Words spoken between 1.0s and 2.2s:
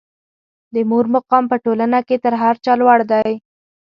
مقام په ټولنه کې